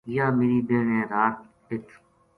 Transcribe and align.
یاہ 0.15 0.35
میری 0.37 0.59
بہن 0.67 0.87
ہے 0.95 1.01
رات 1.11 1.37
ا 1.71 1.75